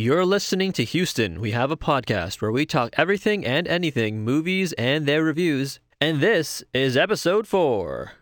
[0.00, 1.42] You're listening to Houston.
[1.42, 5.78] We have a podcast where we talk everything and anything, movies and their reviews.
[6.00, 8.12] And this is episode four.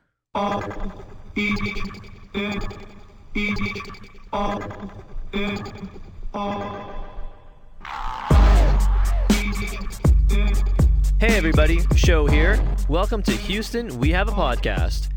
[11.20, 12.60] Hey everybody, Show here.
[12.88, 13.96] Welcome to Houston.
[14.00, 15.10] We have a podcast.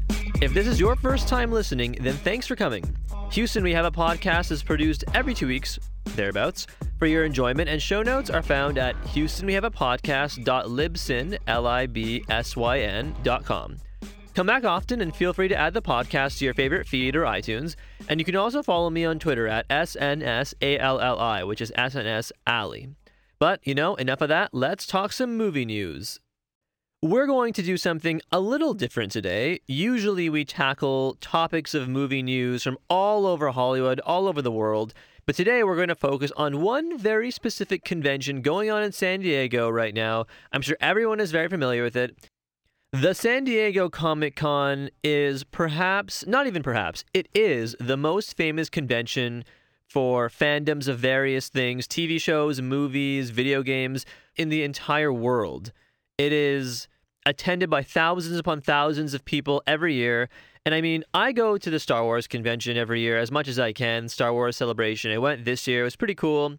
[0.44, 2.96] If this is your first time listening, then thanks for coming.
[3.32, 5.80] Houston, we have a podcast is produced every two weeks,
[6.16, 6.68] thereabouts,
[7.00, 13.78] for your enjoyment, and show notes are found at houstonwehaveapodcast.libsyn, L-I-B-S-Y-N dot com.
[14.34, 17.24] Come back often and feel free to add the podcast to your favorite feed or
[17.24, 17.76] iTunes.
[18.08, 22.96] And you can also follow me on Twitter at SNSALLI, which is SNS Alley.
[23.40, 24.52] But, you know, enough of that.
[24.54, 26.22] Let's talk some movie news.
[27.02, 29.60] We're going to do something a little different today.
[29.68, 34.94] Usually we tackle topics of movie news from all over Hollywood, all over the world.
[35.32, 39.22] But today we're going to focus on one very specific convention going on in San
[39.22, 40.26] Diego right now.
[40.52, 42.18] I'm sure everyone is very familiar with it.
[42.92, 48.70] The San Diego Comic Con is perhaps, not even perhaps, it is the most famous
[48.70, 49.46] convention
[49.88, 55.72] for fandoms of various things TV shows, movies, video games in the entire world.
[56.18, 56.90] It is
[57.26, 60.28] attended by thousands upon thousands of people every year.
[60.66, 63.58] And I mean, I go to the Star Wars convention every year as much as
[63.58, 65.12] I can, Star Wars celebration.
[65.12, 66.58] I went this year, it was pretty cool.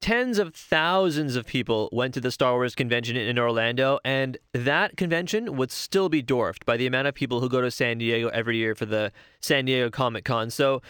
[0.00, 4.96] Tens of thousands of people went to the Star Wars convention in Orlando, and that
[4.96, 8.28] convention would still be dwarfed by the amount of people who go to San Diego
[8.28, 10.48] every year for the San Diego Comic Con.
[10.48, 10.80] So,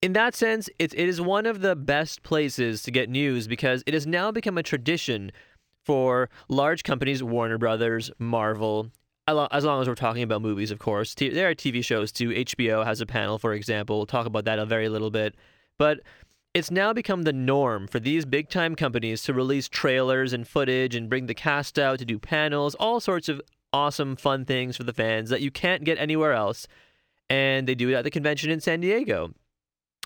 [0.00, 3.82] in that sense, it, it is one of the best places to get news because
[3.84, 5.32] it has now become a tradition
[5.84, 8.92] for large companies, Warner Brothers, Marvel,
[9.26, 11.14] as long as we're talking about movies, of course.
[11.14, 12.30] There are TV shows too.
[12.30, 13.96] HBO has a panel, for example.
[13.96, 15.34] We'll talk about that a very little bit.
[15.78, 16.00] But
[16.52, 20.94] it's now become the norm for these big time companies to release trailers and footage
[20.94, 23.40] and bring the cast out to do panels, all sorts of
[23.72, 26.68] awesome, fun things for the fans that you can't get anywhere else.
[27.28, 29.32] And they do it at the convention in San Diego.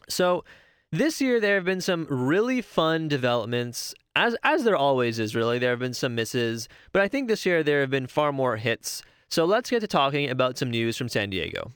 [0.08, 0.44] So
[0.92, 5.34] this year there have been some really fun developments, as as there always is.
[5.34, 8.32] Really, there have been some misses, but I think this year there have been far
[8.32, 9.02] more hits.
[9.28, 11.72] So let's get to talking about some news from San Diego.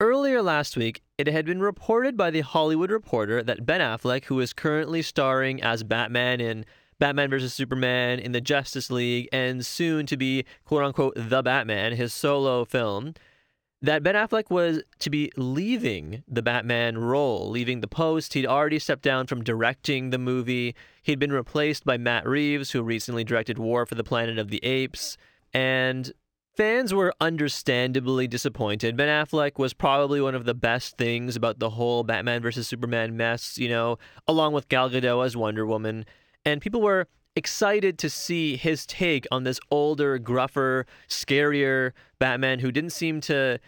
[0.00, 4.40] Earlier last week, it had been reported by the Hollywood Reporter that Ben Affleck, who
[4.40, 6.64] is currently starring as Batman in
[6.98, 7.52] Batman vs.
[7.52, 12.64] Superman, in the Justice League, and soon to be quote unquote the Batman, his solo
[12.64, 13.14] film,
[13.82, 18.34] that Ben Affleck was to be leaving the Batman role, leaving the post.
[18.34, 20.74] He'd already stepped down from directing the movie.
[21.02, 24.62] He'd been replaced by Matt Reeves, who recently directed War for the Planet of the
[24.62, 25.16] Apes.
[25.54, 26.12] And
[26.56, 28.96] fans were understandably disappointed.
[28.96, 33.16] Ben Affleck was probably one of the best things about the whole Batman versus Superman
[33.16, 33.98] mess, you know,
[34.28, 36.04] along with Gal Gadot as Wonder Woman.
[36.44, 42.72] And people were excited to see his take on this older, gruffer, scarier Batman who
[42.72, 43.58] didn't seem to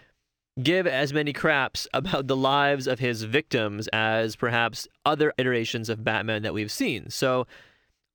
[0.63, 6.05] give as many craps about the lives of his victims as perhaps other iterations of
[6.05, 7.09] Batman that we've seen.
[7.09, 7.47] So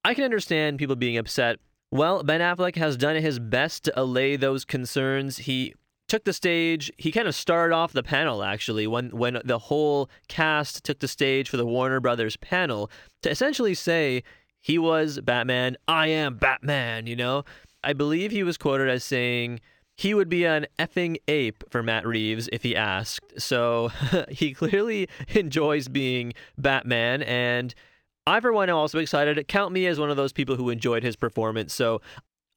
[0.05, 1.59] I can understand people being upset.
[1.91, 5.37] Well, Ben Affleck has done his best to allay those concerns.
[5.37, 5.73] He
[6.07, 6.91] took the stage.
[6.97, 11.07] He kind of started off the panel actually when when the whole cast took the
[11.07, 12.91] stage for the Warner Brothers panel
[13.23, 14.23] to essentially say
[14.67, 15.77] he was Batman.
[15.87, 17.45] I am Batman, you know?
[17.85, 19.61] I believe he was quoted as saying
[19.95, 23.39] he would be an effing ape for Matt Reeves if he asked.
[23.39, 23.91] So
[24.29, 27.23] he clearly enjoys being Batman.
[27.23, 27.73] And
[28.27, 29.47] I, for one, am also excited.
[29.47, 31.73] Count me as one of those people who enjoyed his performance.
[31.73, 32.01] So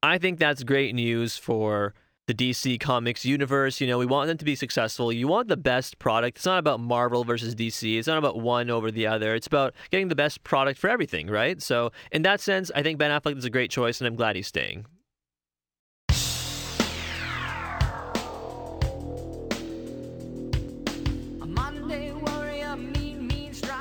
[0.03, 1.95] I think that's great news for
[2.31, 3.81] the DC Comics universe.
[3.81, 5.13] You know, we want them to be successful.
[5.13, 6.39] You want the best product.
[6.39, 7.99] It's not about Marvel versus DC.
[7.99, 9.35] It's not about one over the other.
[9.35, 11.61] It's about getting the best product for everything, right?
[11.61, 14.37] So, in that sense, I think Ben Affleck is a great choice, and I'm glad
[14.37, 14.87] he's staying.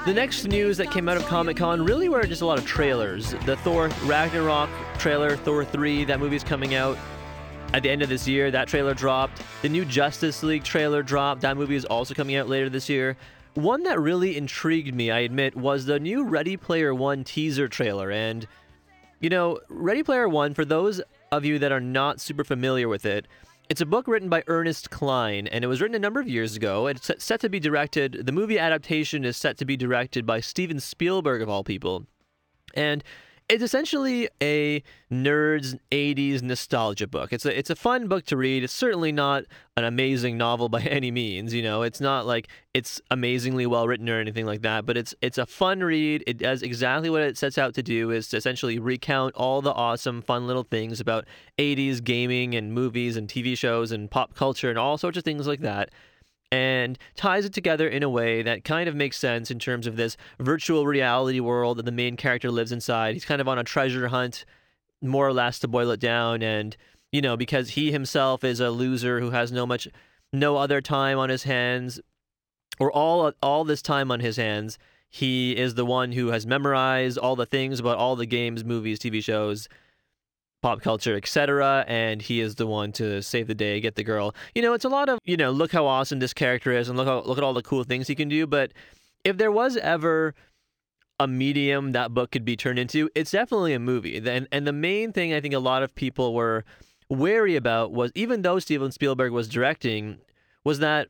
[0.05, 2.65] The next news that came out of Comic Con really were just a lot of
[2.65, 3.35] trailers.
[3.45, 6.97] The Thor Ragnarok trailer, Thor 3, that movie's coming out
[7.73, 8.51] at the end of this year.
[8.51, 9.41] That trailer dropped.
[9.61, 11.41] The new Justice League trailer dropped.
[11.41, 13.17] That movie is also coming out later this year.
[13.55, 18.11] One that really intrigued me, I admit, was the new Ready Player One teaser trailer.
[18.11, 18.47] And,
[19.19, 21.01] you know, Ready Player One, for those
[21.31, 23.27] of you that are not super familiar with it,
[23.69, 26.55] it's a book written by Ernest Cline, and it was written a number of years
[26.55, 26.87] ago.
[26.87, 30.79] It's set to be directed, the movie adaptation is set to be directed by Steven
[30.79, 32.07] Spielberg, of all people.
[32.73, 33.03] And
[33.49, 37.33] it's essentially a nerd's 80s nostalgia book.
[37.33, 38.63] It's a it's a fun book to read.
[38.63, 39.43] It's certainly not
[39.75, 41.81] an amazing novel by any means, you know.
[41.81, 45.47] It's not like it's amazingly well written or anything like that, but it's it's a
[45.47, 46.23] fun read.
[46.27, 49.73] It does exactly what it sets out to do is to essentially recount all the
[49.73, 51.25] awesome fun little things about
[51.57, 55.47] 80s gaming and movies and TV shows and pop culture and all sorts of things
[55.47, 55.89] like that
[56.51, 59.95] and ties it together in a way that kind of makes sense in terms of
[59.95, 63.13] this virtual reality world that the main character lives inside.
[63.13, 64.45] He's kind of on a treasure hunt,
[65.01, 66.41] more or less, to boil it down.
[66.41, 66.75] And,
[67.11, 69.87] you know, because he himself is a loser who has no much,
[70.33, 71.99] no other time on his hands,
[72.79, 74.79] or all, all this time on his hands,
[75.09, 78.99] he is the one who has memorized all the things about all the games, movies,
[78.99, 79.67] TV shows
[80.61, 81.85] pop culture, etc.
[81.87, 84.35] And he is the one to save the day, get the girl.
[84.55, 86.97] You know, it's a lot of you know, look how awesome this character is, and
[86.97, 88.45] look how, look at all the cool things he can do.
[88.47, 88.71] But
[89.23, 90.33] if there was ever
[91.19, 94.17] a medium that book could be turned into, it's definitely a movie.
[94.17, 96.63] And and the main thing I think a lot of people were
[97.09, 100.19] wary about was even though Steven Spielberg was directing,
[100.63, 101.09] was that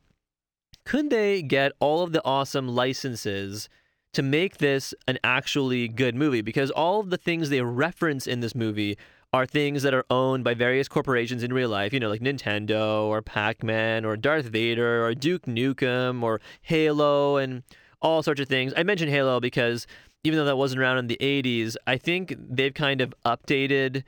[0.84, 3.68] could they get all of the awesome licenses
[4.12, 6.40] to make this an actually good movie?
[6.40, 8.96] Because all of the things they reference in this movie
[9.32, 13.04] are things that are owned by various corporations in real life, you know, like Nintendo
[13.04, 17.62] or Pac Man or Darth Vader or Duke Nukem or Halo and
[18.02, 18.72] all sorts of things.
[18.76, 19.86] I mentioned Halo because
[20.24, 24.02] even though that wasn't around in the 80s, I think they've kind of updated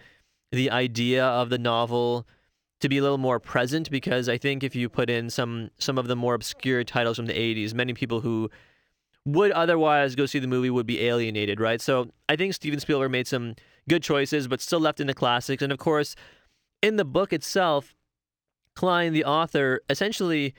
[0.51, 2.27] the idea of the novel
[2.81, 5.99] to be a little more present because I think if you put in some some
[5.99, 8.51] of the more obscure titles from the 80s, many people who
[9.25, 11.81] would otherwise go see the movie would be alienated, right?
[11.81, 13.55] So I think Steven Spielberg made some
[13.89, 15.63] good choices, but still left in the classics.
[15.63, 16.15] And of course,
[16.83, 17.95] in the book itself,
[18.75, 20.55] Cline, the author, essentially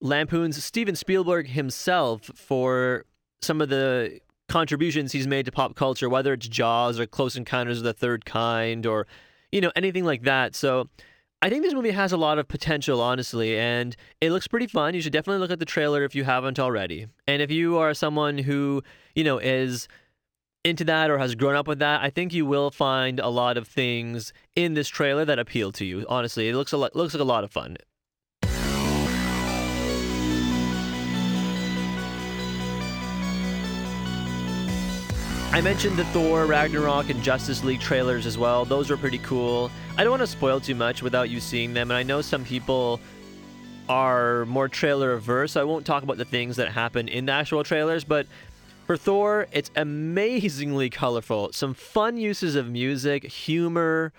[0.00, 3.04] lampoons Steven Spielberg himself for
[3.42, 7.78] some of the contributions he's made to pop culture, whether it's Jaws or Close Encounters
[7.78, 9.06] of the Third Kind or,
[9.52, 10.54] you know, anything like that.
[10.54, 10.88] So
[11.42, 14.94] I think this movie has a lot of potential, honestly, and it looks pretty fun.
[14.94, 17.06] You should definitely look at the trailer if you haven't already.
[17.26, 18.82] And if you are someone who,
[19.14, 19.88] you know, is
[20.62, 23.56] into that or has grown up with that, I think you will find a lot
[23.56, 26.04] of things in this trailer that appeal to you.
[26.08, 27.78] Honestly, it looks a lot, looks like a lot of fun.
[35.52, 38.64] I mentioned the Thor, Ragnarok, and Justice League trailers as well.
[38.64, 39.70] Those were pretty cool.
[39.96, 42.44] I don't want to spoil too much without you seeing them, and I know some
[42.44, 43.00] people
[43.88, 45.52] are more trailer averse.
[45.52, 48.26] So I won't talk about the things that happen in the actual trailers, but
[48.90, 51.52] for Thor, it's amazingly colorful.
[51.52, 54.12] Some fun uses of music, humor,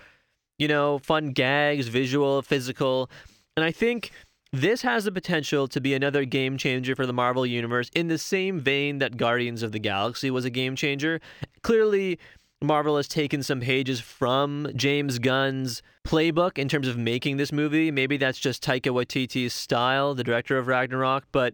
[0.58, 3.10] you know, fun gags, visual, physical.
[3.54, 4.12] And I think
[4.50, 8.16] this has the potential to be another game changer for the Marvel Universe in the
[8.16, 11.20] same vein that Guardians of the Galaxy was a game changer.
[11.60, 12.18] Clearly,
[12.62, 17.90] Marvel has taken some pages from James Gunn's playbook in terms of making this movie.
[17.90, 21.52] Maybe that's just Taika Waititi's style, the director of Ragnarok, but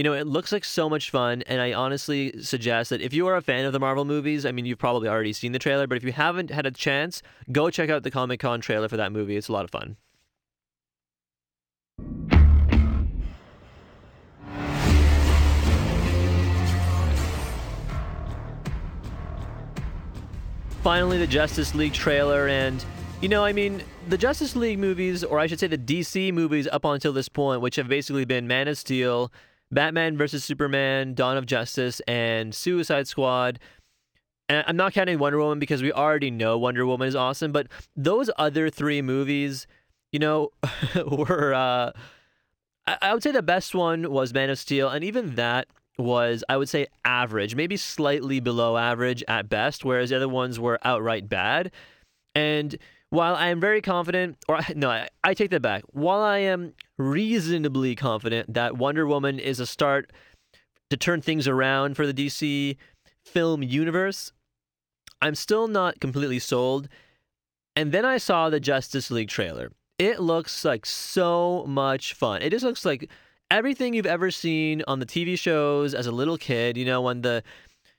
[0.00, 3.26] you know, it looks like so much fun, and I honestly suggest that if you
[3.26, 5.86] are a fan of the Marvel movies, I mean, you've probably already seen the trailer,
[5.86, 8.96] but if you haven't had a chance, go check out the Comic Con trailer for
[8.96, 9.36] that movie.
[9.36, 9.98] It's a lot of fun.
[20.82, 22.82] Finally, the Justice League trailer, and
[23.20, 26.66] you know, I mean, the Justice League movies, or I should say the DC movies
[26.72, 29.30] up until this point, which have basically been Man of Steel,
[29.70, 33.58] Batman versus Superman, Dawn of Justice, and Suicide Squad.
[34.48, 37.68] And I'm not counting Wonder Woman because we already know Wonder Woman is awesome, but
[37.96, 39.66] those other three movies,
[40.12, 40.50] you know,
[41.06, 41.54] were.
[41.54, 41.92] Uh,
[43.00, 46.56] I would say the best one was Man of Steel, and even that was, I
[46.56, 51.28] would say, average, maybe slightly below average at best, whereas the other ones were outright
[51.28, 51.70] bad.
[52.34, 52.76] And
[53.10, 55.84] while I am very confident, or no, I, I take that back.
[55.92, 60.12] While I am reasonably confident that Wonder Woman is a start
[60.90, 62.76] to turn things around for the DC
[63.24, 64.32] film universe,
[65.22, 66.88] I'm still not completely sold.
[67.76, 69.72] And then I saw the Justice League trailer.
[69.98, 72.42] It looks like so much fun.
[72.42, 73.10] It just looks like
[73.50, 76.76] everything you've ever seen on the TV shows as a little kid.
[76.76, 77.42] You know, when the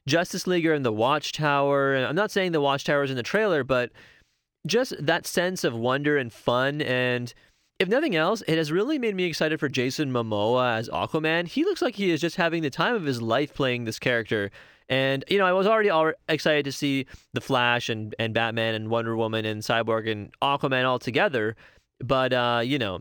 [0.07, 1.93] Justice League are in the Watchtower.
[1.93, 3.91] And I'm not saying the Watchtower is in the trailer, but
[4.67, 6.81] just that sense of wonder and fun.
[6.81, 7.33] And
[7.81, 11.47] if nothing else, it has really made me excited for Jason Momoa as Aquaman.
[11.47, 14.51] He looks like he is just having the time of his life playing this character.
[14.87, 18.75] And, you know, I was already all excited to see The Flash and, and Batman
[18.75, 21.55] and Wonder Woman and Cyborg and Aquaman all together.
[21.99, 22.99] But, uh, you know,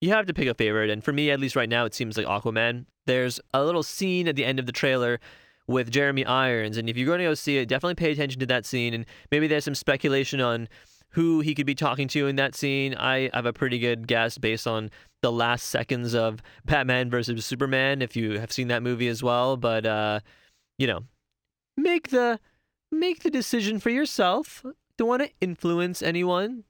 [0.00, 0.90] you have to pick a favorite.
[0.90, 2.86] And for me, at least right now, it seems like Aquaman.
[3.06, 5.20] There's a little scene at the end of the trailer
[5.68, 6.78] with Jeremy Irons.
[6.78, 8.92] And if you're going to go see it, definitely pay attention to that scene.
[8.92, 10.68] And maybe there's some speculation on
[11.10, 12.94] who he could be talking to in that scene.
[12.94, 14.90] I have a pretty good guess based on
[15.22, 19.56] the last seconds of Batman versus Superman, if you have seen that movie as well.
[19.56, 20.20] But uh,
[20.78, 21.04] you know,
[21.76, 22.38] make the
[22.90, 24.64] make the decision for yourself.
[24.96, 26.64] Don't want to influence anyone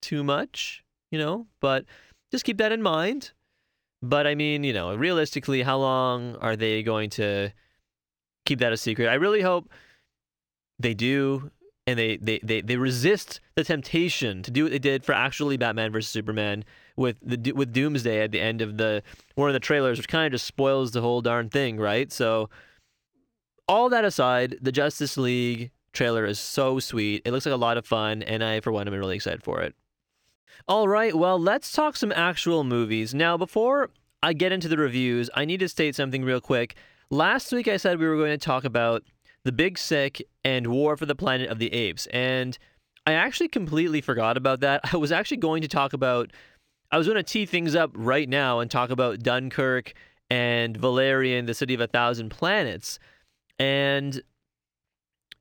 [0.00, 1.84] too much, you know, but
[2.30, 3.32] just keep that in mind.
[4.02, 7.50] But I mean, you know, realistically, how long are they going to
[8.44, 9.08] keep that a secret?
[9.08, 9.70] I really hope
[10.78, 11.50] they do
[11.86, 15.56] and they, they, they, they resist the temptation to do what they did for actually
[15.56, 16.64] Batman versus Superman
[16.96, 19.02] with the with Doomsday at the end of the
[19.34, 22.12] one of the trailers, which kind of just spoils the whole darn thing, right?
[22.12, 22.50] So,
[23.66, 27.22] all that aside, the Justice League trailer is so sweet.
[27.24, 29.60] It looks like a lot of fun, and I, for one, am really excited for
[29.60, 29.74] it.
[30.68, 33.14] All right, well, let's talk some actual movies.
[33.14, 33.90] Now, before
[34.22, 36.76] I get into the reviews, I need to state something real quick.
[37.10, 39.02] Last week, I said we were going to talk about
[39.44, 42.58] The Big Sick and War for the Planet of the Apes, and
[43.06, 44.80] I actually completely forgot about that.
[44.92, 46.30] I was actually going to talk about,
[46.90, 49.94] I was going to tee things up right now and talk about Dunkirk
[50.30, 52.98] and Valerian, the City of a Thousand Planets.
[53.58, 54.22] And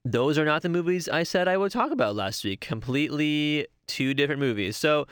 [0.04, 2.62] those are not the movies I said I would talk about last week.
[2.62, 4.76] Completely two different movies.
[4.76, 5.08] So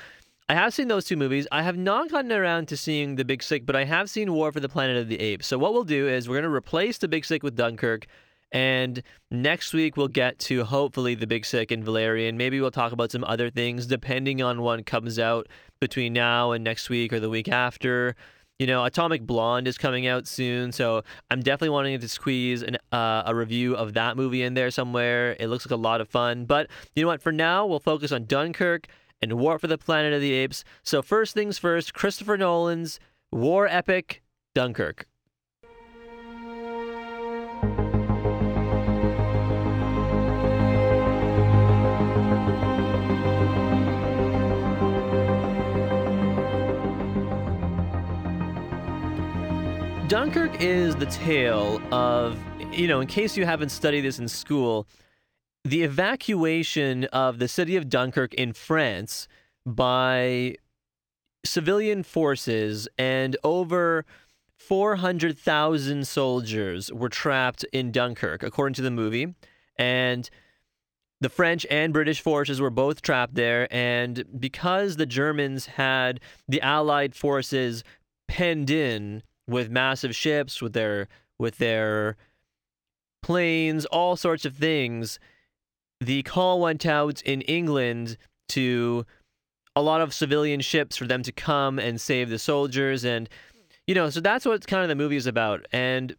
[0.48, 1.48] I have seen those two movies.
[1.52, 4.52] I have not gotten around to seeing The Big Sick, but I have seen War
[4.52, 5.46] for the Planet of the Apes.
[5.46, 8.08] So what we'll do is we're going to replace The Big Sick with Dunkirk.
[8.52, 12.38] And next week we'll get to hopefully the Big Sick and Valerian.
[12.38, 15.48] Maybe we'll talk about some other things depending on what comes out
[15.80, 18.16] between now and next week or the week after.
[18.58, 22.78] You know, Atomic Blonde is coming out soon, so I'm definitely wanting to squeeze an,
[22.92, 25.38] uh, a review of that movie in there somewhere.
[25.40, 26.44] It looks like a lot of fun.
[26.44, 27.22] But you know what?
[27.22, 28.88] For now, we'll focus on Dunkirk
[29.22, 30.66] and War for the Planet of the Apes.
[30.84, 33.00] So, first things first, Christopher Nolan's
[33.32, 34.22] war epic,
[34.54, 35.08] Dunkirk.
[50.10, 52.36] Dunkirk is the tale of,
[52.74, 54.88] you know, in case you haven't studied this in school,
[55.64, 59.28] the evacuation of the city of Dunkirk in France
[59.68, 60.56] by
[61.46, 64.04] civilian forces and over
[64.58, 69.36] 400,000 soldiers were trapped in Dunkirk, according to the movie.
[69.78, 70.28] And
[71.22, 73.68] the French and British forces were both trapped there.
[73.72, 77.84] And because the Germans had the Allied forces
[78.28, 82.16] penned in, with massive ships, with their with their
[83.22, 85.20] planes, all sorts of things.
[86.00, 88.18] The call went out in England
[88.50, 89.06] to
[89.76, 93.30] a lot of civilian ships for them to come and save the soldiers and
[93.86, 95.66] you know so that's what kind of the movie is about.
[95.72, 96.16] And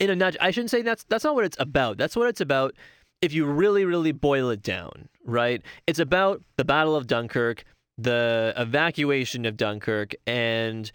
[0.00, 1.96] in a nutshell i shouldn't say that's that's not what it's about.
[1.96, 2.74] That's what it's about
[3.22, 5.62] if you really really boil it down right?
[5.86, 7.64] It's about the battle of dunkirk
[7.96, 10.90] the evacuation of dunkirk and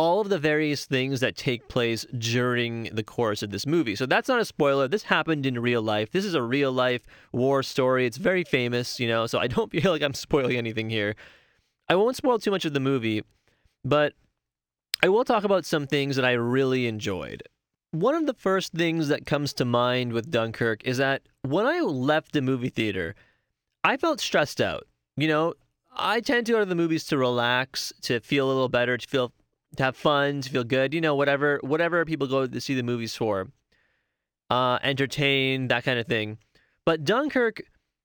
[0.00, 3.94] all of the various things that take place during the course of this movie.
[3.94, 4.88] So that's not a spoiler.
[4.88, 6.10] This happened in real life.
[6.10, 7.02] This is a real life
[7.32, 8.06] war story.
[8.06, 11.16] It's very famous, you know, so I don't feel like I'm spoiling anything here.
[11.86, 13.24] I won't spoil too much of the movie,
[13.84, 14.14] but
[15.02, 17.42] I will talk about some things that I really enjoyed.
[17.90, 21.80] One of the first things that comes to mind with Dunkirk is that when I
[21.80, 23.14] left the movie theater,
[23.84, 24.86] I felt stressed out.
[25.18, 25.52] You know,
[25.94, 29.06] I tend to go to the movies to relax, to feel a little better, to
[29.06, 29.34] feel
[29.76, 32.82] to have fun, to feel good, you know, whatever whatever people go to see the
[32.82, 33.48] movies for.
[34.50, 36.36] Uh, entertain, that kind of thing.
[36.84, 37.62] But Dunkirk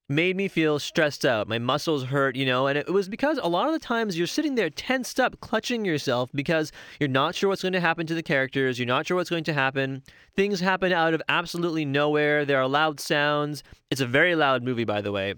[0.07, 1.47] made me feel stressed out.
[1.47, 4.27] My muscles hurt, you know, and it was because a lot of the times you're
[4.27, 8.13] sitting there tensed up, clutching yourself because you're not sure what's going to happen to
[8.13, 8.77] the characters.
[8.77, 10.03] You're not sure what's going to happen.
[10.35, 12.45] Things happen out of absolutely nowhere.
[12.45, 13.63] There are loud sounds.
[13.89, 15.33] It's a very loud movie, by the way.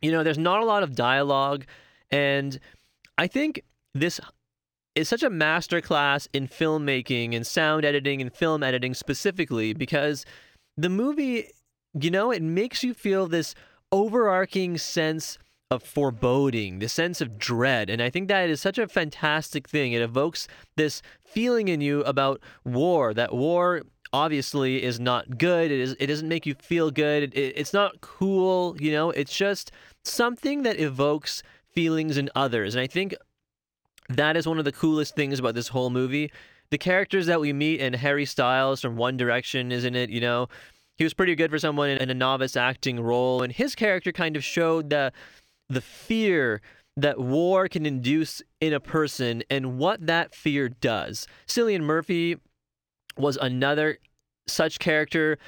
[0.00, 1.64] You know, there's not a lot of dialogue.
[2.10, 2.58] And
[3.18, 3.62] I think
[3.94, 4.20] this
[4.94, 10.24] is such a masterclass in filmmaking and sound editing and film editing specifically because
[10.76, 11.48] the movie,
[11.98, 13.54] you know, it makes you feel this
[13.90, 15.38] overarching sense
[15.70, 17.88] of foreboding, the sense of dread.
[17.88, 19.92] And I think that is such a fantastic thing.
[19.92, 20.46] It evokes
[20.76, 23.82] this feeling in you about war, that war
[24.12, 25.70] obviously is not good.
[25.70, 27.34] It is it doesn't make you feel good.
[27.34, 29.72] It, it's not cool, you know, it's just
[30.04, 32.74] something that evokes feelings in others.
[32.74, 33.14] And I think
[34.16, 36.30] that is one of the coolest things about this whole movie.
[36.70, 40.48] The characters that we meet and Harry Styles from One Direction isn't it, you know.
[40.96, 44.36] He was pretty good for someone in a novice acting role, and his character kind
[44.36, 45.12] of showed the
[45.68, 46.60] the fear
[46.96, 51.26] that war can induce in a person and what that fear does.
[51.46, 52.36] Cillian Murphy
[53.16, 53.98] was another
[54.46, 55.38] such character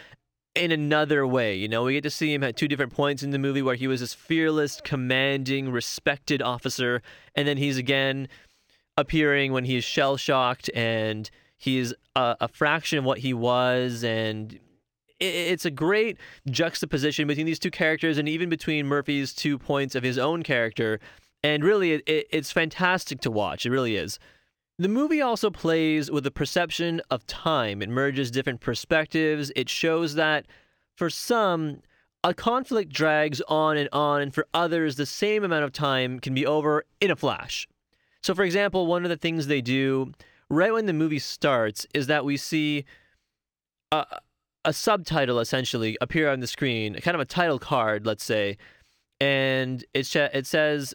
[0.54, 1.54] in another way.
[1.54, 3.75] You know, we get to see him at two different points in the movie where
[3.75, 7.02] he was this fearless, commanding, respected officer,
[7.35, 8.28] and then he's again
[8.96, 14.04] appearing when he's shell shocked and he's a, a, fraction of what he was.
[14.04, 14.58] And
[15.20, 16.18] it's a great
[16.50, 21.00] juxtaposition between these two characters and even between Murphy's two points of his own character.
[21.42, 23.66] And really, it, it's fantastic to watch.
[23.66, 24.18] It really is.
[24.78, 27.80] The movie also plays with the perception of time.
[27.80, 29.52] It merges different perspectives.
[29.54, 30.46] It shows that
[30.96, 31.80] for some,
[32.24, 36.34] a conflict drags on and on, and for others, the same amount of time can
[36.34, 37.68] be over in a flash.
[38.25, 40.12] So, for example, one of the things they do
[40.49, 42.87] right when the movie starts is that we see
[43.93, 44.07] a,
[44.64, 48.57] a subtitle essentially appear on the screen, kind of a title card, let's say,
[49.21, 50.95] and it, sh- it says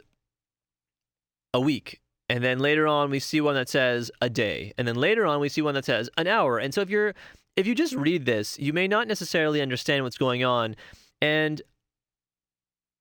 [1.53, 4.95] a week and then later on we see one that says a day and then
[4.95, 6.57] later on we see one that says an hour.
[6.57, 7.13] And so if you're
[7.55, 10.75] if you just read this you may not necessarily understand what's going on.
[11.21, 11.61] And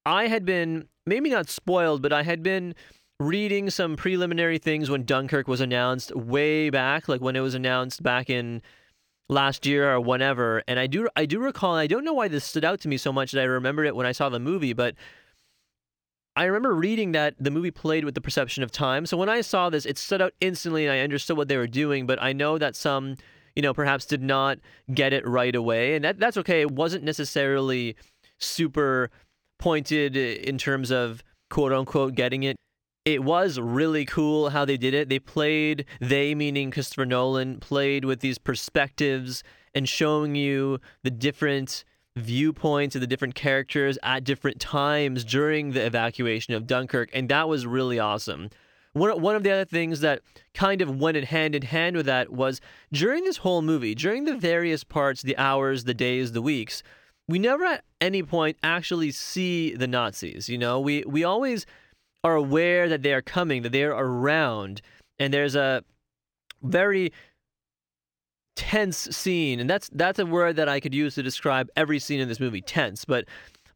[0.04, 2.74] i had been maybe not spoiled but i had been
[3.20, 8.00] reading some preliminary things when dunkirk was announced way back like when it was announced
[8.02, 8.62] back in
[9.28, 12.44] last year or whenever and i do i do recall i don't know why this
[12.44, 14.72] stood out to me so much that i remembered it when i saw the movie
[14.72, 14.94] but
[16.38, 19.06] I remember reading that the movie played with the perception of time.
[19.06, 21.66] So when I saw this, it stood out instantly and I understood what they were
[21.66, 22.06] doing.
[22.06, 23.16] But I know that some,
[23.56, 24.60] you know, perhaps did not
[24.94, 25.96] get it right away.
[25.96, 26.60] And that, that's okay.
[26.60, 27.96] It wasn't necessarily
[28.38, 29.10] super
[29.58, 32.54] pointed in terms of quote unquote getting it.
[33.08, 35.08] It was really cool how they did it.
[35.08, 39.42] They played, they meaning Christopher Nolan, played with these perspectives
[39.74, 41.84] and showing you the different
[42.16, 47.48] viewpoints of the different characters at different times during the evacuation of Dunkirk, and that
[47.48, 48.50] was really awesome.
[48.92, 50.20] One, one of the other things that
[50.52, 52.60] kind of went in hand in hand with that was
[52.92, 56.82] during this whole movie, during the various parts, the hours, the days, the weeks,
[57.26, 60.50] we never at any point actually see the Nazis.
[60.50, 61.64] You know, we, we always
[62.24, 64.80] are aware that they are coming, that they are around,
[65.18, 65.82] and there's a
[66.62, 67.12] very
[68.56, 72.20] tense scene, and that's that's a word that I could use to describe every scene
[72.20, 73.04] in this movie, tense.
[73.04, 73.26] But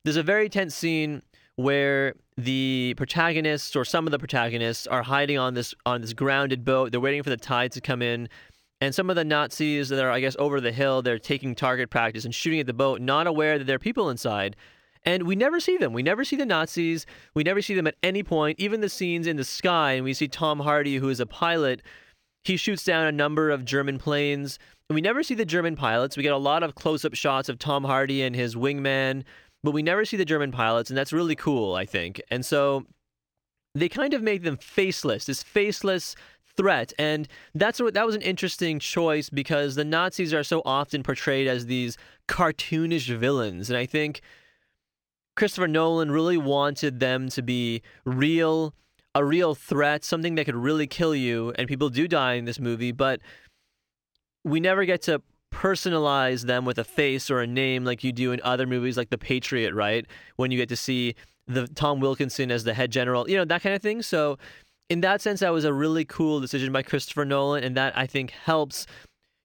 [0.04, 1.22] there's a very tense scene
[1.56, 6.64] where the protagonists or some of the protagonists are hiding on this on this grounded
[6.64, 6.90] boat.
[6.90, 8.28] They're waiting for the tide to come in.
[8.80, 11.88] And some of the Nazis that are, I guess, over the hill, they're taking target
[11.88, 14.56] practice and shooting at the boat, not aware that there are people inside.
[15.04, 15.92] And we never see them.
[15.92, 17.06] We never see the Nazis.
[17.34, 18.60] We never see them at any point.
[18.60, 21.82] Even the scenes in the sky, and we see Tom Hardy, who is a pilot,
[22.44, 24.58] he shoots down a number of German planes.
[24.88, 26.16] And we never see the German pilots.
[26.16, 29.24] We get a lot of close up shots of Tom Hardy and his wingman,
[29.64, 30.90] but we never see the German pilots.
[30.90, 32.20] And that's really cool, I think.
[32.30, 32.84] And so
[33.74, 36.14] they kind of make them faceless, this faceless
[36.56, 36.92] threat.
[36.98, 41.48] And that's what that was an interesting choice because the Nazis are so often portrayed
[41.48, 41.96] as these
[42.28, 43.70] cartoonish villains.
[43.70, 44.20] And I think
[45.36, 48.74] Christopher Nolan really wanted them to be real
[49.14, 52.58] a real threat, something that could really kill you, and people do die in this
[52.58, 53.20] movie, but
[54.44, 55.20] we never get to
[55.52, 59.10] personalize them with a face or a name like you do in other movies like
[59.10, 60.06] The Patriot, right?
[60.36, 61.14] When you get to see
[61.46, 64.00] the Tom Wilkinson as the head general, you know, that kind of thing.
[64.00, 64.38] So
[64.88, 68.06] in that sense, that was a really cool decision by Christopher Nolan, and that I
[68.06, 68.86] think helps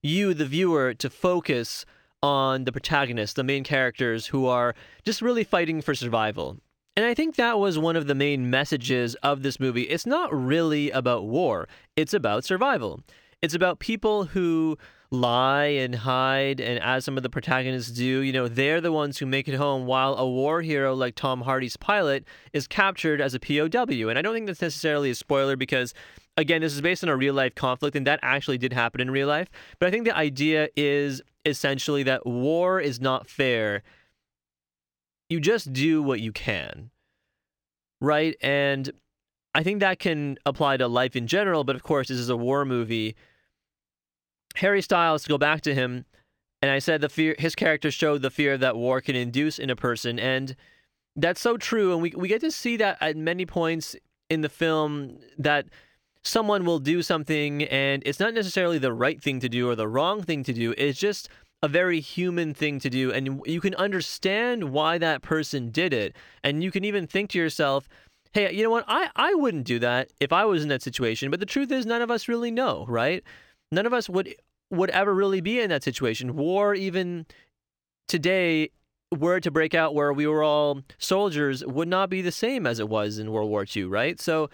[0.01, 1.85] you, the viewer, to focus
[2.23, 6.57] on the protagonists, the main characters who are just really fighting for survival.
[6.95, 9.83] And I think that was one of the main messages of this movie.
[9.83, 13.01] It's not really about war, it's about survival.
[13.41, 14.79] It's about people who
[15.11, 19.19] lie and hide, and as some of the protagonists do, you know, they're the ones
[19.19, 23.35] who make it home, while a war hero like Tom Hardy's pilot is captured as
[23.35, 24.09] a POW.
[24.09, 25.93] And I don't think that's necessarily a spoiler because,
[26.37, 29.11] again, this is based on a real life conflict, and that actually did happen in
[29.11, 29.49] real life.
[29.79, 33.83] But I think the idea is essentially that war is not fair
[35.29, 36.89] you just do what you can.
[37.99, 38.35] Right?
[38.41, 38.91] And
[39.53, 42.37] I think that can apply to life in general, but of course, this is a
[42.37, 43.15] war movie.
[44.55, 46.05] Harry Styles, to go back to him,
[46.61, 49.69] and I said the fear his character showed the fear that war can induce in
[49.69, 50.55] a person, and
[51.15, 51.93] that's so true.
[51.93, 53.95] And we we get to see that at many points
[54.29, 55.67] in the film that
[56.23, 59.87] someone will do something and it's not necessarily the right thing to do or the
[59.87, 60.73] wrong thing to do.
[60.77, 61.29] It's just
[61.63, 63.11] a very human thing to do.
[63.11, 66.15] And you can understand why that person did it.
[66.43, 67.87] And you can even think to yourself
[68.33, 68.85] hey you know what?
[68.87, 71.31] I i wouldn't do that if i was in that situation.
[71.31, 73.23] But the truth is none of us really know right?
[73.71, 74.35] None of us would
[74.69, 76.35] would ever really be in that situation.
[76.35, 77.25] War even
[78.07, 78.69] today
[79.17, 82.79] were to break out where we were all soldiers would not be the same as
[82.79, 84.19] it was in world war ii right?
[84.19, 84.49] So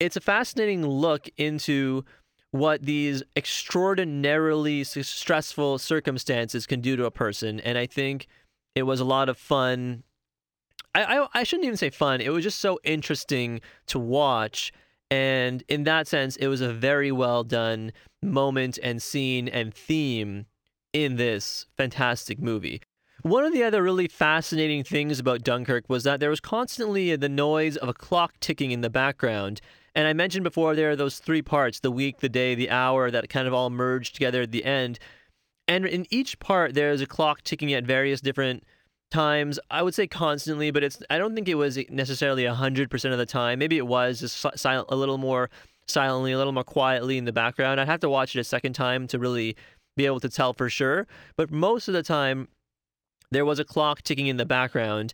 [0.00, 2.04] it's a fascinating look into
[2.50, 7.60] what these extraordinarily stressful circumstances can do to a person.
[7.60, 8.26] And I think
[8.74, 10.02] it was a lot of fun.
[10.94, 12.20] I, I, I shouldn't even say fun.
[12.20, 14.72] It was just so interesting to watch.
[15.10, 20.46] And in that sense, it was a very well done moment and scene and theme
[20.92, 22.80] in this fantastic movie.
[23.22, 27.28] One of the other really fascinating things about Dunkirk was that there was constantly the
[27.28, 29.60] noise of a clock ticking in the background.
[29.98, 33.10] And I mentioned before there are those three parts the week, the day, the hour
[33.10, 35.00] that kind of all merge together at the end.
[35.66, 38.62] And in each part, there's a clock ticking at various different
[39.10, 39.58] times.
[39.72, 43.26] I would say constantly, but it's I don't think it was necessarily 100% of the
[43.26, 43.58] time.
[43.58, 45.50] Maybe it was just a little more
[45.88, 47.80] silently, a little more quietly in the background.
[47.80, 49.56] I'd have to watch it a second time to really
[49.96, 51.08] be able to tell for sure.
[51.36, 52.46] But most of the time,
[53.32, 55.12] there was a clock ticking in the background.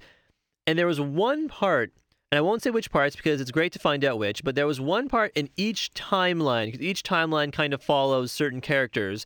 [0.67, 1.91] And there was one part,
[2.35, 4.67] and I won't say which parts because it's great to find out which, but there
[4.67, 9.25] was one part in each timeline, because each timeline kind of follows certain characters.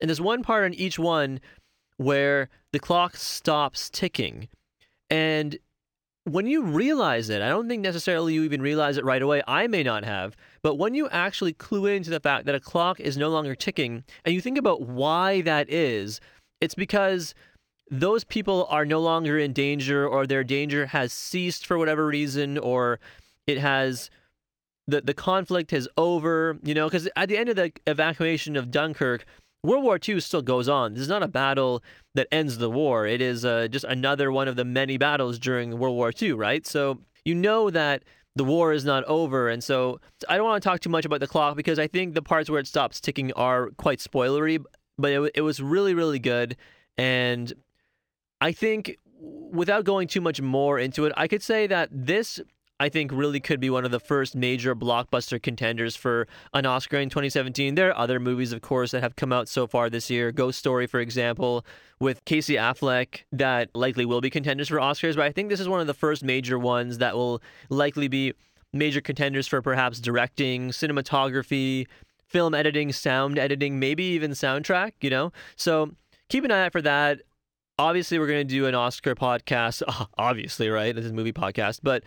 [0.00, 1.38] And there's one part in each one
[1.98, 4.48] where the clock stops ticking.
[5.08, 5.56] And
[6.24, 9.40] when you realize it, I don't think necessarily you even realize it right away.
[9.46, 12.98] I may not have, but when you actually clue into the fact that a clock
[12.98, 16.20] is no longer ticking and you think about why that is,
[16.60, 17.36] it's because
[17.90, 22.58] those people are no longer in danger or their danger has ceased for whatever reason
[22.58, 23.00] or
[23.46, 24.10] it has
[24.86, 28.70] the the conflict is over you know because at the end of the evacuation of
[28.70, 29.24] dunkirk
[29.62, 30.94] world war ii still goes on.
[30.94, 31.82] This is not a battle
[32.14, 33.06] that ends the war.
[33.06, 36.66] It is uh, just another one of the many battles during world war ii right?
[36.66, 38.04] So you know that
[38.36, 41.18] the war is not over and so i don't want to talk too much about
[41.18, 44.62] the clock because i think the parts where it stops ticking are quite spoilery
[44.96, 46.56] but it, it was really really good
[46.96, 47.52] and
[48.40, 52.40] I think without going too much more into it, I could say that this
[52.80, 56.98] I think really could be one of the first major blockbuster contenders for an Oscar
[56.98, 57.74] in 2017.
[57.74, 60.30] There are other movies, of course, that have come out so far this year.
[60.30, 61.66] Ghost Story, for example,
[61.98, 65.16] with Casey Affleck, that likely will be contenders for Oscars.
[65.16, 68.34] But I think this is one of the first major ones that will likely be
[68.72, 71.88] major contenders for perhaps directing, cinematography,
[72.28, 75.32] film editing, sound editing, maybe even soundtrack, you know?
[75.56, 75.96] So
[76.28, 77.22] keep an eye out for that
[77.78, 79.82] obviously we're going to do an Oscar podcast.
[80.18, 80.94] Obviously, right?
[80.94, 82.02] This is a movie podcast, but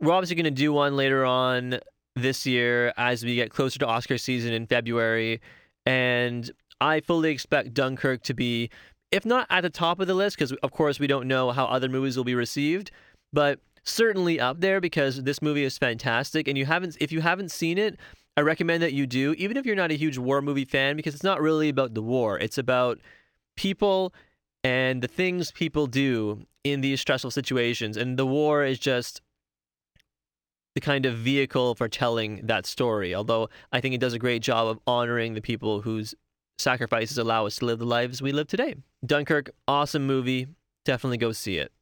[0.00, 1.78] we're obviously going to do one later on
[2.16, 5.40] this year as we get closer to Oscar season in February.
[5.84, 8.70] And I fully expect Dunkirk to be,
[9.12, 11.66] if not at the top of the list, because of course we don't know how
[11.66, 12.90] other movies will be received,
[13.32, 16.48] but certainly up there because this movie is fantastic.
[16.48, 17.98] And you haven't, if you haven't seen it,
[18.36, 21.14] I recommend that you do, even if you're not a huge war movie fan, because
[21.14, 22.38] it's not really about the war.
[22.38, 23.00] It's about
[23.56, 24.14] people
[24.62, 27.96] and the things people do in these stressful situations.
[27.96, 29.20] And the war is just
[30.74, 33.14] the kind of vehicle for telling that story.
[33.14, 36.14] Although I think it does a great job of honoring the people whose
[36.58, 38.76] sacrifices allow us to live the lives we live today.
[39.04, 40.46] Dunkirk, awesome movie.
[40.84, 41.72] Definitely go see it.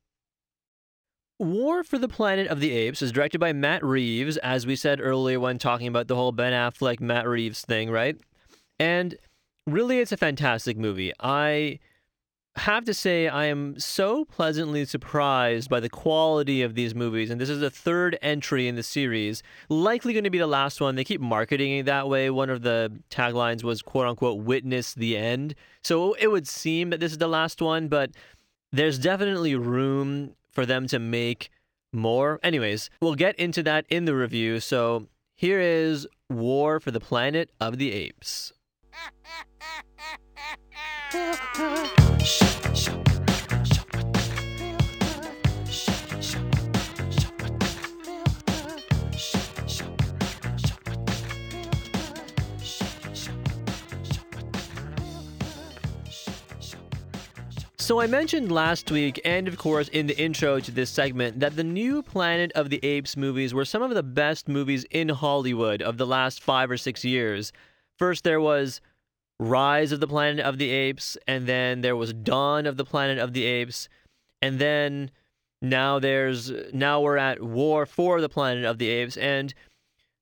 [1.40, 5.00] War for the Planet of the Apes is directed by Matt Reeves, as we said
[5.00, 8.16] earlier when talking about the whole Ben Affleck Matt Reeves thing, right?
[8.80, 9.16] And
[9.64, 11.12] really, it's a fantastic movie.
[11.20, 11.78] I
[12.58, 17.40] have to say I am so pleasantly surprised by the quality of these movies, and
[17.40, 20.94] this is the third entry in the series, likely going to be the last one.
[20.94, 22.30] They keep marketing it that way.
[22.30, 27.00] One of the taglines was "quote unquote" "witness the end," so it would seem that
[27.00, 28.10] this is the last one, but
[28.72, 31.50] there's definitely room for them to make
[31.92, 32.38] more.
[32.42, 34.60] Anyways, we'll get into that in the review.
[34.60, 38.52] So here is War for the Planet of the Apes.
[57.88, 61.56] So I mentioned last week, and of course in the intro to this segment, that
[61.56, 65.80] the new Planet of the Apes movies were some of the best movies in Hollywood
[65.80, 67.50] of the last five or six years.
[67.96, 68.82] First, there was
[69.40, 73.18] Rise of the Planet of the Apes, and then there was Dawn of the Planet
[73.18, 73.88] of the Apes,
[74.42, 75.10] and then
[75.62, 79.54] now there's now we're at War for the Planet of the Apes, and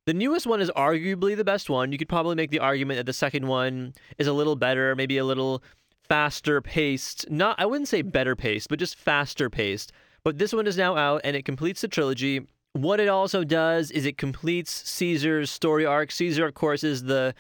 [0.07, 1.93] the newest one is arguably the best one.
[1.93, 5.19] You could probably make the argument that the second one is a little better, maybe
[5.19, 5.63] a little
[6.09, 7.29] faster paced.
[7.31, 9.93] Not I wouldn't say better paced, but just faster paced.
[10.25, 12.47] But this one is now out and it completes the trilogy.
[12.73, 16.11] What it also does is it completes Caesar's story arc.
[16.11, 17.35] Caesar, of course, is the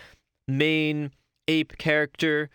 [0.48, 1.10] main
[1.48, 2.50] ape character.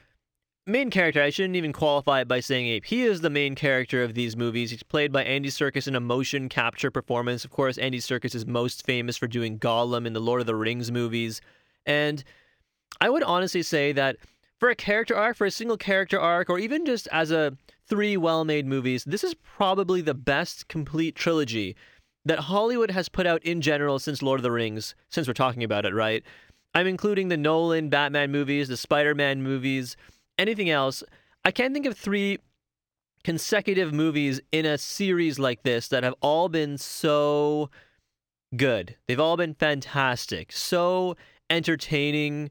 [0.68, 2.86] Main character, I shouldn't even qualify it by saying ape.
[2.86, 4.72] He is the main character of these movies.
[4.72, 7.44] He's played by Andy Serkis in a motion capture performance.
[7.44, 10.56] Of course, Andy Serkis is most famous for doing Gollum in the Lord of the
[10.56, 11.42] Rings movies.
[11.86, 12.24] And
[13.00, 14.18] I would honestly say that
[14.60, 18.16] for a character arc, for a single character arc, or even just as a three
[18.16, 21.76] well made movies, this is probably the best complete trilogy
[22.26, 25.64] that Hollywood has put out in general since Lord of the Rings, since we're talking
[25.64, 26.24] about it, right?
[26.74, 29.98] I'm including the Nolan Batman movies, the Spider Man movies,
[30.38, 31.04] anything else.
[31.44, 32.40] I can't think of three
[33.24, 37.70] consecutive movies in a series like this that have all been so
[38.56, 38.96] good.
[39.08, 41.16] They've all been fantastic, so
[41.50, 42.50] entertaining,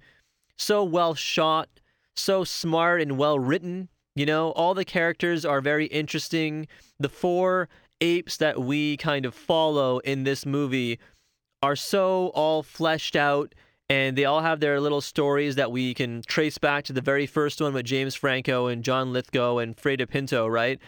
[0.59, 1.68] so well shot,
[2.14, 3.88] so smart and well written.
[4.14, 6.66] You know, all the characters are very interesting.
[6.98, 7.68] The four
[8.00, 10.98] apes that we kind of follow in this movie
[11.62, 13.54] are so all fleshed out
[13.90, 17.26] and they all have their little stories that we can trace back to the very
[17.26, 20.79] first one with James Franco and John Lithgow and Freida Pinto, right?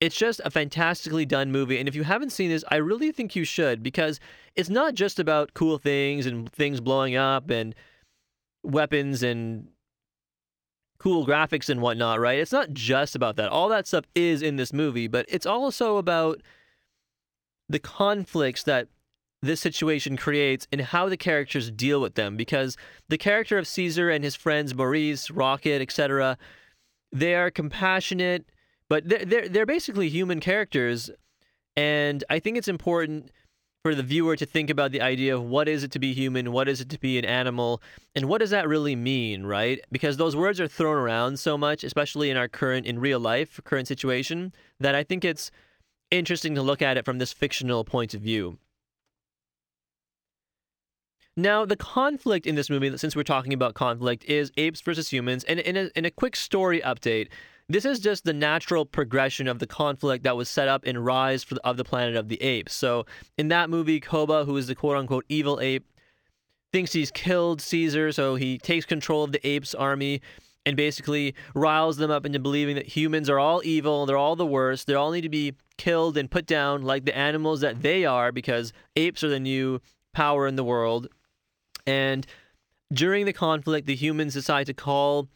[0.00, 1.78] It's just a fantastically done movie.
[1.78, 4.18] And if you haven't seen this, I really think you should because
[4.56, 7.76] it's not just about cool things and things blowing up and
[8.64, 9.68] weapons and
[10.98, 12.40] cool graphics and whatnot, right?
[12.40, 13.50] It's not just about that.
[13.50, 16.42] All that stuff is in this movie, but it's also about
[17.68, 18.88] the conflicts that
[19.42, 22.76] this situation creates and how the characters deal with them because
[23.08, 26.38] the character of Caesar and his friends Maurice, Rocket, etc.,
[27.10, 28.46] they are compassionate,
[28.88, 31.10] but they're, they're they're basically human characters
[31.76, 33.30] and I think it's important
[33.82, 36.52] for the viewer to think about the idea of what is it to be human,
[36.52, 37.82] what is it to be an animal,
[38.14, 39.80] and what does that really mean, right?
[39.90, 43.60] Because those words are thrown around so much, especially in our current in real life,
[43.64, 45.50] current situation, that I think it's
[46.12, 48.58] interesting to look at it from this fictional point of view.
[51.36, 55.44] Now, the conflict in this movie, since we're talking about conflict, is apes versus humans.
[55.44, 57.28] And in a, in a quick story update,
[57.70, 61.44] this is just the natural progression of the conflict that was set up in Rise
[61.44, 62.74] the, of the Planet of the Apes.
[62.74, 63.06] So,
[63.38, 65.86] in that movie, Koba, who is the quote unquote evil ape,
[66.70, 70.20] thinks he's killed Caesar, so he takes control of the apes' army
[70.66, 74.46] and basically riles them up into believing that humans are all evil, they're all the
[74.46, 78.04] worst, they all need to be killed and put down like the animals that they
[78.04, 79.80] are because apes are the new
[80.12, 81.08] power in the world.
[81.86, 82.26] And
[82.92, 85.28] during the conflict, the humans decide to call,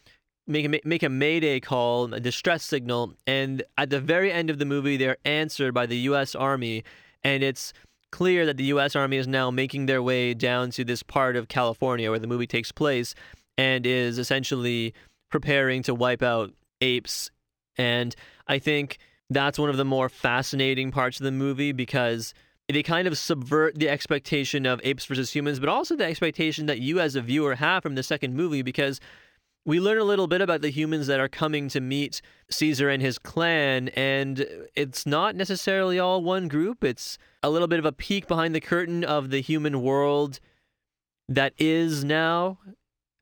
[0.47, 4.59] make a, make a mayday call, a distress signal, and at the very end of
[4.59, 6.35] the movie, they're answered by the U.S.
[6.35, 6.85] Army,
[7.25, 7.73] and it's
[8.13, 8.95] clear that the U.S.
[8.95, 12.47] Army is now making their way down to this part of California where the movie
[12.47, 13.15] takes place,
[13.59, 14.93] and is essentially
[15.31, 17.31] preparing to wipe out apes.
[17.79, 18.15] And
[18.47, 18.99] I think
[19.31, 22.33] that's one of the more fascinating parts of the movie because
[22.69, 26.81] they kind of subvert the expectation of apes versus humans, but also the expectation that
[26.81, 29.01] you as a viewer have from the second movie because
[29.65, 33.03] we learn a little bit about the humans that are coming to meet Caesar and
[33.03, 36.85] his clan, and it's not necessarily all one group.
[36.85, 40.39] It's a little bit of a peek behind the curtain of the human world
[41.29, 42.59] that is now,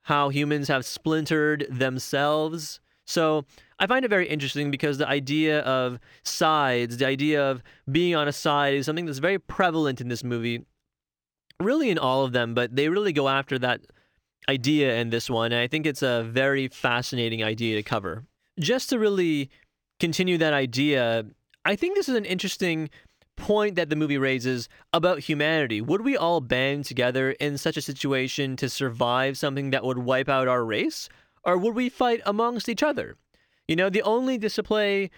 [0.03, 2.81] how humans have splintered themselves.
[3.07, 3.47] So
[3.79, 8.29] I find it very interesting because the idea of sides, the idea of being on
[8.29, 10.65] a side, is something that's very prevalent in this movie.
[11.61, 13.81] Really, in all of them, but they really go after that
[14.49, 15.53] idea in this one.
[15.53, 18.25] And I think it's a very fascinating idea to cover.
[18.59, 19.51] Just to really
[20.01, 21.25] continue that idea,
[21.65, 22.91] I think this is an interesting
[23.37, 25.81] point that the movie raises about humanity.
[25.81, 30.29] Would we all band together in such a situation to survive something that would wipe
[30.29, 31.09] out our race?
[31.45, 33.17] Or would we fight amongst each other?
[33.69, 35.11] You know, the only display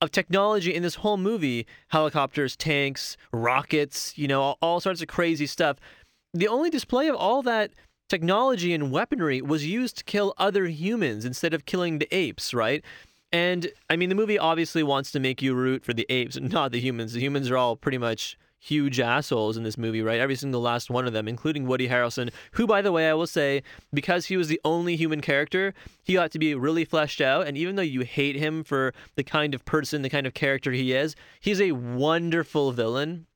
[0.00, 5.08] of technology in this whole movie helicopters, tanks, rockets, you know, all, all sorts of
[5.08, 5.78] crazy stuff.
[6.34, 7.70] The only display of all that
[8.08, 12.84] technology and weaponry was used to kill other humans instead of killing the apes, right?
[13.32, 16.72] And I mean, the movie obviously wants to make you root for the apes, not
[16.72, 17.12] the humans.
[17.12, 20.20] The humans are all pretty much huge assholes in this movie, right?
[20.20, 23.26] Every single last one of them, including Woody Harrelson, who, by the way, I will
[23.26, 27.48] say, because he was the only human character, he ought to be really fleshed out.
[27.48, 30.70] And even though you hate him for the kind of person, the kind of character
[30.70, 33.26] he is, he's a wonderful villain.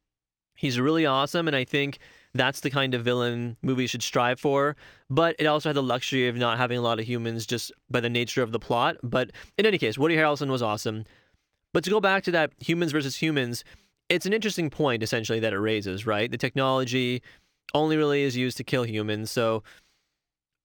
[0.55, 1.49] He's really awesome.
[1.49, 1.99] And I think
[2.33, 4.77] that's the kind of villain movies should strive for.
[5.11, 7.99] But it also had the luxury of not having a lot of humans just by
[7.99, 8.97] the nature of the plot.
[9.03, 11.05] But in any case, Woody Harrelson was awesome.
[11.73, 13.65] But to go back to that humans versus humans,
[14.09, 16.31] it's an interesting point essentially that it raises, right?
[16.31, 17.23] The technology
[17.75, 19.31] only really is used to kill humans.
[19.31, 19.63] So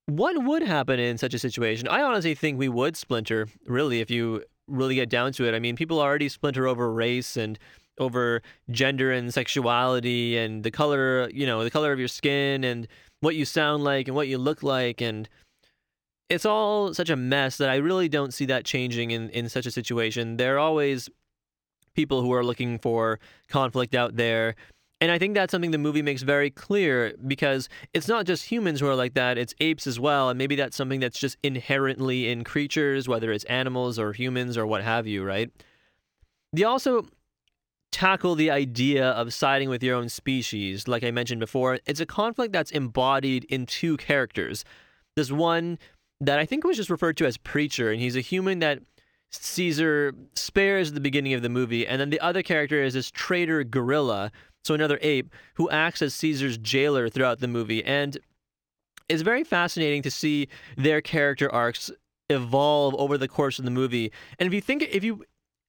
[0.06, 1.88] what would happen in such a situation?
[1.88, 5.56] I honestly think we would splinter, really, if you really get down to it.
[5.56, 7.58] I mean, people already splinter over race and
[7.98, 12.88] over gender and sexuality and the color, you know, the color of your skin and
[13.20, 15.30] what you sound like and what you look like and
[16.30, 19.66] it's all such a mess that I really don't see that changing in, in such
[19.66, 20.38] a situation.
[20.38, 21.10] They're always
[21.96, 24.56] people who are looking for conflict out there.
[25.00, 28.80] And I think that's something the movie makes very clear because it's not just humans
[28.80, 30.30] who are like that, it's apes as well.
[30.30, 34.68] And maybe that's something that's just inherently in creatures, whether it's animals or humans or
[34.68, 35.50] what have you, right?
[36.54, 37.08] They also
[37.92, 40.88] tackle the idea of siding with your own species.
[40.88, 44.64] Like I mentioned before, it's a conflict that's embodied in two characters.
[45.16, 45.80] There's one
[46.22, 48.80] that I think was just referred to as Preacher, and he's a human that
[49.32, 51.88] Caesar spares at the beginning of the movie.
[51.88, 54.32] And then the other character is this traitor gorilla,
[54.64, 57.84] so another ape, who acts as Caesar's jailer throughout the movie.
[57.84, 58.18] And
[59.10, 61.92] it's very fascinating to see their character arcs
[62.30, 64.12] evolve over the course of the movie.
[64.40, 65.24] And if you think, if you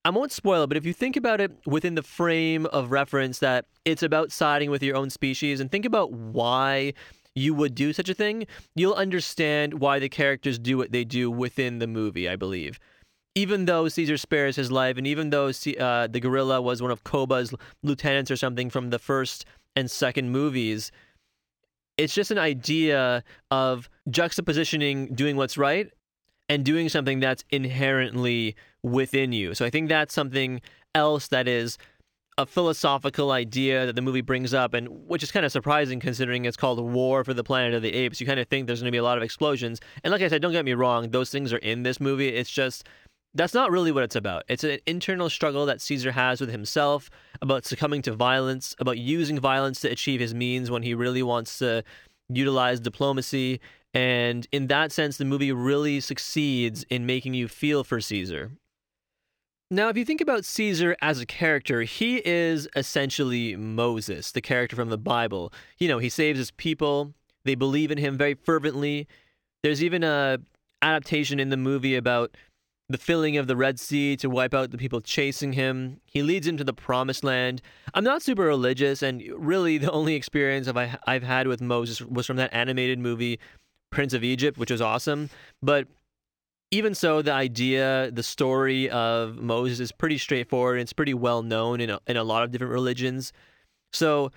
[0.05, 3.39] I won't spoil it, but if you think about it within the frame of reference
[3.39, 6.95] that it's about siding with your own species and think about why
[7.37, 11.31] you would do such a thing, you'll understand why the characters do what they do
[11.31, 12.81] within the movie, I believe.
[13.35, 17.03] Even though Caesar spares his life, and even though uh, the gorilla was one of
[17.05, 20.93] Koba's lieutenants or something from the first and second movies,
[21.97, 25.91] it's just an idea of juxtapositioning doing what's right
[26.49, 29.55] and doing something that's inherently within you.
[29.55, 30.61] So I think that's something
[30.95, 31.79] else that is
[32.39, 36.47] a philosophical idea that the movie brings up, and which is kind of surprising considering
[36.47, 38.21] it's called War for the Planet of the Apes.
[38.21, 39.81] You kind of think there's going to be a lot of explosions.
[40.03, 42.29] And like I said, don't get me wrong, those things are in this movie.
[42.29, 42.89] It's just
[43.35, 44.45] that's not really what it's about.
[44.49, 49.39] It's an internal struggle that Caesar has with himself about succumbing to violence, about using
[49.39, 51.83] violence to achieve his means when he really wants to
[52.29, 53.61] utilize diplomacy.
[53.95, 58.53] And in that sense, the movie really succeeds in making you feel for Caesar.
[59.71, 64.77] Now, if you think about Caesar as a character, he is essentially Moses, the character
[64.77, 65.51] from the Bible.
[65.79, 67.15] You know, he saves his people,
[67.45, 69.09] they believe in him very fervently.
[69.63, 70.39] There's even a
[70.83, 72.37] adaptation in the movie about
[72.93, 76.01] the filling of the Red Sea to wipe out the people chasing him.
[76.05, 77.63] He leads into the promised land.
[77.95, 82.37] I'm not super religious, and really the only experience I've had with Moses was from
[82.37, 83.39] that animated movie,
[83.91, 85.31] Prince of Egypt, which was awesome.
[85.63, 85.89] But
[86.71, 90.77] even so, the idea, the story of Moses is pretty straightforward.
[90.77, 93.33] And It's pretty well known in a, in a lot of different religions.
[93.93, 94.31] So,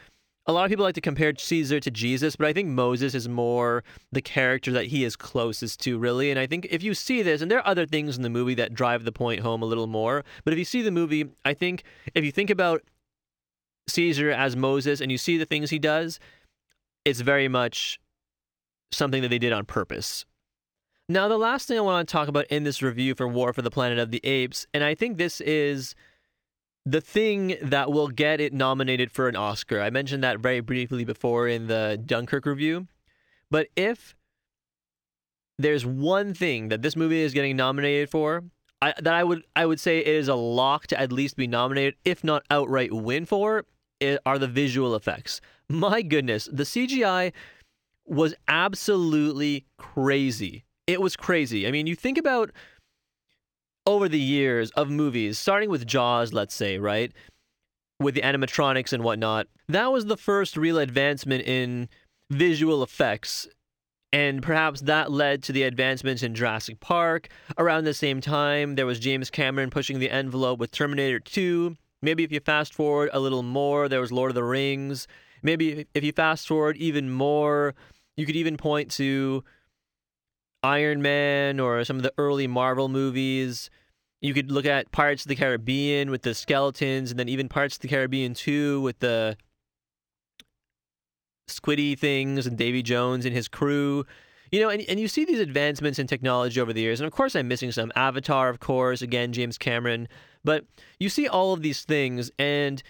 [0.47, 3.27] a lot of people like to compare Caesar to Jesus, but I think Moses is
[3.27, 6.29] more the character that he is closest to, really.
[6.29, 8.53] And I think if you see this, and there are other things in the movie
[8.55, 11.53] that drive the point home a little more, but if you see the movie, I
[11.53, 12.83] think if you think about
[13.87, 16.19] Caesar as Moses and you see the things he does,
[17.05, 17.99] it's very much
[18.91, 20.25] something that they did on purpose.
[21.07, 23.61] Now, the last thing I want to talk about in this review for War for
[23.61, 25.93] the Planet of the Apes, and I think this is
[26.85, 29.81] the thing that will get it nominated for an Oscar.
[29.81, 32.87] I mentioned that very briefly before in the Dunkirk review.
[33.49, 34.15] But if
[35.57, 38.43] there's one thing that this movie is getting nominated for,
[38.81, 41.47] I, that I would I would say it is a lock to at least be
[41.47, 43.65] nominated, if not outright win for,
[43.99, 45.41] it are the visual effects.
[45.69, 47.31] My goodness, the CGI
[48.05, 51.67] was absolutely crazy it was crazy.
[51.67, 52.51] I mean, you think about
[53.85, 57.11] over the years of movies, starting with Jaws, let's say, right?
[57.99, 61.89] With the animatronics and whatnot, that was the first real advancement in
[62.29, 63.47] visual effects.
[64.11, 67.29] And perhaps that led to the advancements in Jurassic Park.
[67.57, 71.75] Around the same time, there was James Cameron pushing the envelope with Terminator 2.
[72.01, 75.07] Maybe if you fast forward a little more, there was Lord of the Rings.
[75.43, 77.75] Maybe if you fast forward even more,
[78.15, 79.43] you could even point to
[80.65, 83.69] Iron Man or some of the early Marvel movies.
[84.21, 87.75] You could look at Pirates of the Caribbean with the skeletons, and then even Pirates
[87.75, 89.37] of the Caribbean 2 with the
[91.47, 94.05] squiddy things and Davy Jones and his crew.
[94.51, 96.99] You know, and, and you see these advancements in technology over the years.
[96.99, 97.91] And of course, I'm missing some.
[97.95, 100.07] Avatar, of course, again, James Cameron.
[100.43, 100.65] But
[100.99, 102.81] you see all of these things, and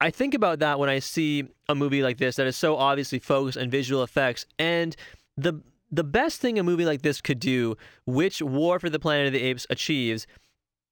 [0.00, 3.18] I think about that when I see a movie like this that is so obviously
[3.18, 4.46] focused on visual effects.
[4.58, 4.94] And
[5.36, 9.28] the the best thing a movie like this could do, which War for the Planet
[9.28, 10.26] of the Apes achieves,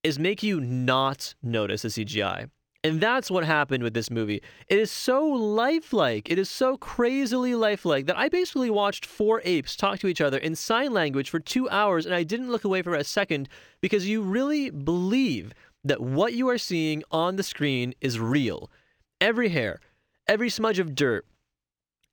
[0.03, 2.49] is make you not notice the CGI.
[2.85, 4.43] And that's what happened with this movie.
[4.67, 6.29] It is so lifelike.
[6.29, 10.37] It is so crazily lifelike that I basically watched four apes talk to each other
[10.37, 13.49] in sign language for two hours and I didn't look away for a second
[13.81, 15.51] because you really believe
[15.83, 18.69] that what you are seeing on the screen is real.
[19.19, 19.79] Every hair,
[20.27, 21.25] every smudge of dirt,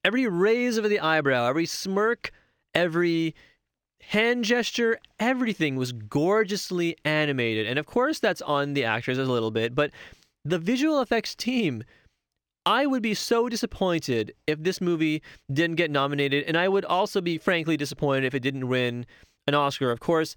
[0.02, 2.32] every raise of the eyebrow, every smirk
[2.74, 3.34] every
[4.00, 7.66] hand gesture, everything was gorgeously animated.
[7.66, 9.90] And of course, that's on the actors a little bit, but
[10.44, 11.84] the visual effects team.
[12.64, 15.20] I would be so disappointed if this movie
[15.52, 19.04] didn't get nominated, and I would also be frankly disappointed if it didn't win
[19.48, 19.90] an Oscar.
[19.90, 20.36] Of course,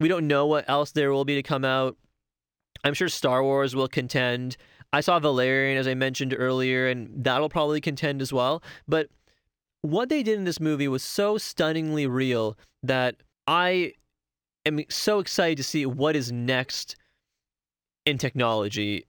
[0.00, 1.96] we don't know what else there will be to come out.
[2.82, 4.56] I'm sure Star Wars will contend.
[4.92, 8.64] I saw Valerian, as I mentioned earlier, and that'll probably contend as well.
[8.88, 9.08] But
[9.82, 13.16] what they did in this movie was so stunningly real that
[13.46, 13.94] I
[14.66, 16.96] am so excited to see what is next
[18.06, 19.06] in technology.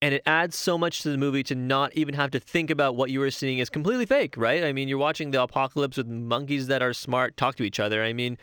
[0.00, 2.96] And it adds so much to the movie to not even have to think about
[2.96, 4.64] what you were seeing as completely fake, right?
[4.64, 8.02] I mean, you're watching the apocalypse with monkeys that are smart talk to each other.
[8.02, 8.36] I mean,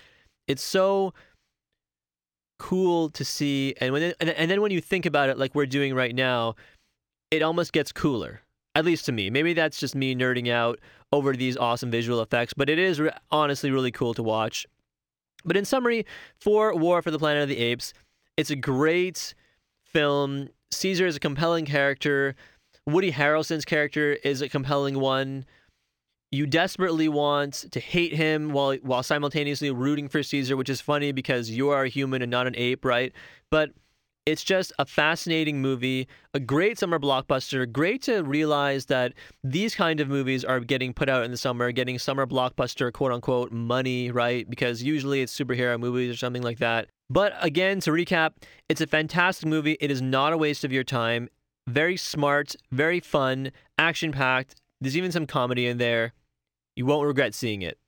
[0.47, 1.13] it's so
[2.59, 3.75] cool to see.
[3.81, 6.55] And when and, and then when you think about it, like we're doing right now,
[7.29, 8.41] it almost gets cooler.
[8.79, 9.29] At least to me.
[9.29, 10.79] Maybe that's just me nerding out
[11.11, 14.65] over these awesome visual effects, but it is re- honestly really cool to watch.
[15.43, 16.05] But in summary,
[16.39, 17.93] for War for the Planet of the Apes,
[18.37, 19.33] it's a great
[19.83, 20.47] film.
[20.71, 22.35] Caesar is a compelling character.
[22.85, 25.43] Woody Harrelson's character is a compelling one.
[26.31, 31.11] You desperately want to hate him while while simultaneously rooting for Caesar, which is funny
[31.11, 33.11] because you are a human and not an ape, right?
[33.51, 33.71] But
[34.29, 37.69] it's just a fascinating movie, a great summer blockbuster.
[37.69, 39.13] Great to realize that
[39.43, 43.11] these kind of movies are getting put out in the summer, getting summer blockbuster quote
[43.11, 44.47] unquote money, right?
[44.47, 46.89] Because usually it's superhero movies or something like that.
[47.09, 48.33] But again, to recap,
[48.69, 49.77] it's a fantastic movie.
[49.79, 51.27] It is not a waste of your time.
[51.65, 54.61] Very smart, very fun, action packed.
[54.79, 56.13] There's even some comedy in there.
[56.75, 57.79] You won't regret seeing it.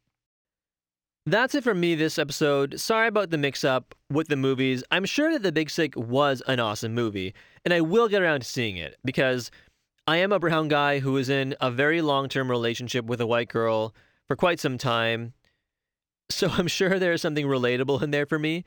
[1.27, 2.79] That's it for me this episode.
[2.79, 4.83] Sorry about the mix up with the movies.
[4.89, 8.39] I'm sure that The Big Sick was an awesome movie, and I will get around
[8.39, 9.51] to seeing it because
[10.07, 13.27] I am a brown guy who is in a very long term relationship with a
[13.27, 13.93] white girl
[14.27, 15.33] for quite some time.
[16.31, 18.63] So I'm sure there's something relatable in there for me.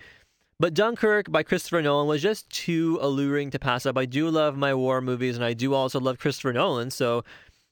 [0.61, 3.97] But Dunkirk by Christopher Nolan was just too alluring to pass up.
[3.97, 7.25] I do love my war movies, and I do also love Christopher Nolan, so,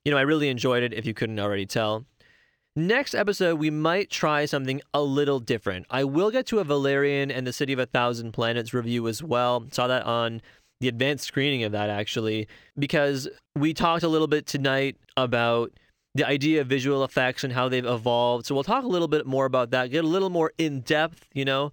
[0.06, 2.06] you know, I really enjoyed it if you couldn't already tell.
[2.74, 5.84] Next episode, we might try something a little different.
[5.90, 9.22] I will get to a Valerian and the City of a Thousand Planets review as
[9.22, 9.66] well.
[9.70, 10.40] Saw that on
[10.80, 12.48] the advanced screening of that actually,
[12.78, 15.70] because we talked a little bit tonight about
[16.14, 18.46] the idea of visual effects and how they've evolved.
[18.46, 21.28] So we'll talk a little bit more about that, get a little more in depth,
[21.34, 21.72] you know.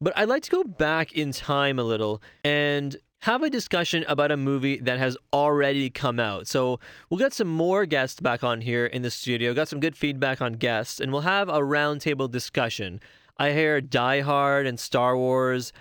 [0.00, 4.30] But I'd like to go back in time a little and have a discussion about
[4.30, 6.46] a movie that has already come out.
[6.46, 9.96] So we'll get some more guests back on here in the studio, got some good
[9.96, 13.00] feedback on guests, and we'll have a roundtable discussion.
[13.38, 15.72] I hear Die Hard and Star Wars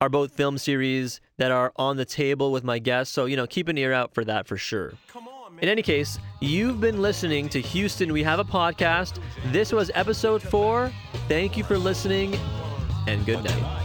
[0.00, 3.48] are both film series that are on the table with my guests, so you know,
[3.48, 4.92] keep an ear out for that for sure.
[5.60, 9.18] In any case, you've been listening to Houston We Have a Podcast.
[9.46, 10.92] This was episode four.
[11.26, 12.36] Thank you for listening,
[13.08, 13.80] and good night.